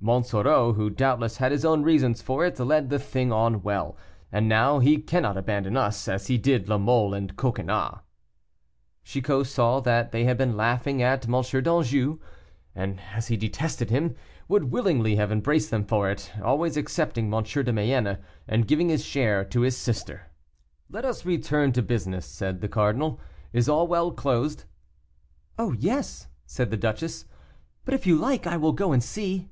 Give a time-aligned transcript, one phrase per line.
[0.00, 3.96] Monsoreau, who doubtless had his own reasons for it, led the thing on well,
[4.32, 8.00] and now he cannot abandon us, as he did La Mole and Coconnas."
[9.04, 11.40] Chicot saw that they had been laughing at M.
[11.62, 12.18] d'Anjou,
[12.74, 14.14] and as he detested him,
[14.48, 17.42] would willingly have embraced them for it, always excepting M.
[17.44, 20.26] de Mayenne, and giving his share to his sister.
[20.90, 23.18] "Let us return to business," said the cardinal,
[23.52, 24.64] "is all well closed?"
[25.58, 27.24] "Oh, yes!" said the duchess,
[27.84, 29.48] "but if you like I will go and see."